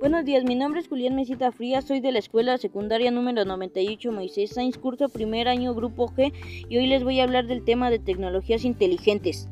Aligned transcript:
Buenos 0.00 0.24
días, 0.24 0.44
mi 0.44 0.54
nombre 0.54 0.80
es 0.80 0.88
Julián 0.88 1.14
Mesita 1.14 1.52
Frías, 1.52 1.84
soy 1.84 2.00
de 2.00 2.10
la 2.10 2.20
escuela 2.20 2.56
secundaria 2.56 3.10
número 3.10 3.44
98 3.44 4.10
Moisés 4.10 4.48
Sainz, 4.54 4.78
curso 4.78 5.10
primer 5.10 5.46
año 5.46 5.74
grupo 5.74 6.08
G 6.08 6.32
y 6.70 6.78
hoy 6.78 6.86
les 6.86 7.04
voy 7.04 7.20
a 7.20 7.24
hablar 7.24 7.46
del 7.46 7.62
tema 7.62 7.90
de 7.90 7.98
tecnologías 7.98 8.64
inteligentes. 8.64 9.50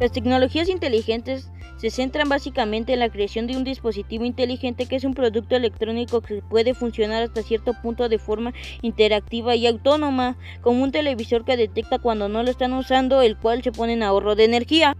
Las 0.00 0.10
tecnologías 0.10 0.68
inteligentes 0.68 1.48
se 1.76 1.90
centran 1.90 2.28
básicamente 2.28 2.92
en 2.92 3.00
la 3.00 3.10
creación 3.10 3.46
de 3.46 3.56
un 3.56 3.64
dispositivo 3.64 4.24
inteligente 4.24 4.86
que 4.86 4.96
es 4.96 5.04
un 5.04 5.14
producto 5.14 5.56
electrónico 5.56 6.20
que 6.20 6.42
puede 6.42 6.74
funcionar 6.74 7.22
hasta 7.22 7.42
cierto 7.42 7.74
punto 7.82 8.08
de 8.08 8.18
forma 8.18 8.52
interactiva 8.82 9.54
y 9.54 9.66
autónoma, 9.66 10.36
como 10.62 10.82
un 10.82 10.92
televisor 10.92 11.44
que 11.44 11.56
detecta 11.56 11.98
cuando 11.98 12.28
no 12.28 12.42
lo 12.42 12.50
están 12.50 12.72
usando, 12.72 13.22
el 13.22 13.36
cual 13.36 13.62
se 13.62 13.72
pone 13.72 13.94
en 13.94 14.02
ahorro 14.02 14.34
de 14.34 14.44
energía. 14.44 14.96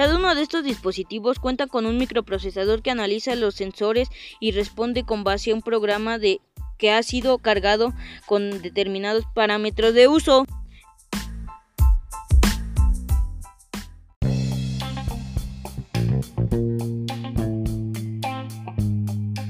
Cada 0.00 0.16
uno 0.16 0.34
de 0.34 0.40
estos 0.40 0.64
dispositivos 0.64 1.38
cuenta 1.38 1.66
con 1.66 1.84
un 1.84 1.98
microprocesador 1.98 2.80
que 2.80 2.90
analiza 2.90 3.34
los 3.34 3.56
sensores 3.56 4.08
y 4.38 4.52
responde 4.52 5.02
con 5.04 5.24
base 5.24 5.50
a 5.50 5.54
un 5.54 5.60
programa 5.60 6.18
de 6.18 6.40
que 6.80 6.90
ha 6.90 7.02
sido 7.02 7.38
cargado 7.38 7.92
con 8.26 8.62
determinados 8.62 9.24
parámetros 9.34 9.94
de 9.94 10.08
uso. 10.08 10.46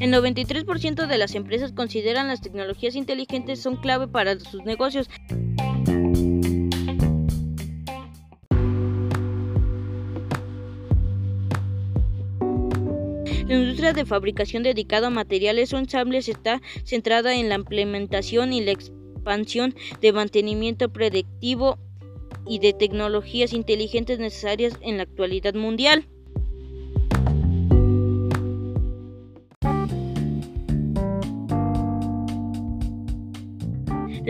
El 0.01 0.15
93% 0.15 1.07
de 1.07 1.19
las 1.19 1.35
empresas 1.35 1.73
consideran 1.73 2.29
las 2.29 2.41
tecnologías 2.41 2.97
inteligentes 2.97 3.63
son 3.63 3.77
clave 3.77 4.09
para 4.09 4.39
sus 4.41 4.65
negocios. 4.65 5.09
La 13.51 13.57
industria 13.57 13.93
de 13.93 14.07
fabricación 14.07 14.63
dedicada 14.63 15.09
a 15.09 15.11
materiales 15.11 15.73
o 15.73 15.79
ensambles 15.79 16.29
está 16.29 16.63
centrada 16.85 17.35
en 17.35 17.49
la 17.49 17.57
implementación 17.57 18.53
y 18.53 18.61
la 18.61 18.71
expansión 18.71 19.75
de 20.01 20.13
mantenimiento 20.13 20.89
predictivo 20.93 21.77
y 22.47 22.61
de 22.61 22.73
tecnologías 22.73 23.53
inteligentes 23.53 24.21
necesarias 24.21 24.75
en 24.83 24.99
la 24.99 25.03
actualidad 25.03 25.55
mundial. 25.55 26.07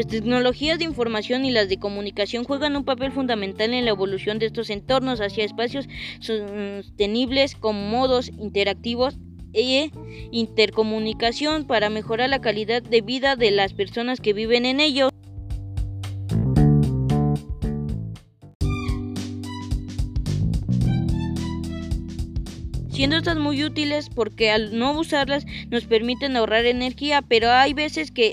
Las 0.01 0.09
tecnologías 0.09 0.79
de 0.79 0.87
información 0.87 1.45
y 1.45 1.51
las 1.51 1.69
de 1.69 1.77
comunicación 1.77 2.45
juegan 2.45 2.75
un 2.75 2.87
papel 2.87 3.13
fundamental 3.13 3.75
en 3.75 3.85
la 3.85 3.91
evolución 3.91 4.39
de 4.39 4.47
estos 4.47 4.71
entornos 4.71 5.21
hacia 5.21 5.45
espacios 5.45 5.91
sostenibles 6.21 7.55
con 7.55 7.91
modos 7.91 8.31
interactivos 8.39 9.19
e 9.53 9.91
intercomunicación 10.31 11.67
para 11.67 11.91
mejorar 11.91 12.31
la 12.31 12.41
calidad 12.41 12.83
de 12.83 13.03
vida 13.03 13.37
de 13.37 13.51
las 13.51 13.75
personas 13.75 14.23
que 14.23 14.33
viven 14.33 14.65
en 14.65 14.81
ellos. 14.81 15.11
siendo 22.89 23.17
estas 23.17 23.39
muy 23.39 23.65
útiles 23.65 24.11
porque 24.11 24.51
al 24.51 24.79
no 24.79 24.93
usarlas 24.93 25.47
nos 25.71 25.85
permiten 25.85 26.37
ahorrar 26.37 26.67
energía, 26.67 27.23
pero 27.23 27.51
hay 27.51 27.73
veces 27.73 28.11
que 28.11 28.33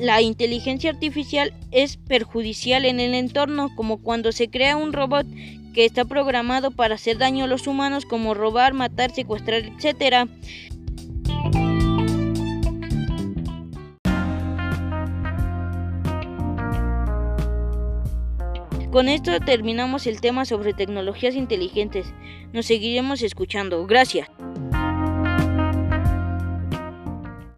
la 0.00 0.22
inteligencia 0.22 0.90
artificial 0.90 1.52
es 1.70 1.96
perjudicial 1.98 2.84
en 2.84 3.00
el 3.00 3.14
entorno, 3.14 3.68
como 3.76 3.98
cuando 3.98 4.32
se 4.32 4.48
crea 4.48 4.76
un 4.76 4.92
robot 4.92 5.26
que 5.74 5.84
está 5.84 6.04
programado 6.04 6.70
para 6.70 6.94
hacer 6.94 7.18
daño 7.18 7.44
a 7.44 7.48
los 7.48 7.66
humanos, 7.66 8.06
como 8.06 8.34
robar, 8.34 8.72
matar, 8.72 9.12
secuestrar, 9.12 9.62
etc. 9.64 10.28
Con 18.90 19.08
esto 19.08 19.38
terminamos 19.38 20.06
el 20.06 20.20
tema 20.20 20.44
sobre 20.44 20.72
tecnologías 20.72 21.36
inteligentes. 21.36 22.06
Nos 22.52 22.66
seguiremos 22.66 23.22
escuchando. 23.22 23.86
Gracias. 23.86 24.28